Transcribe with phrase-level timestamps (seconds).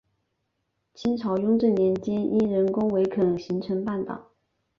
[0.95, 4.31] 清朝雍正年间因人工围垦形成半岛。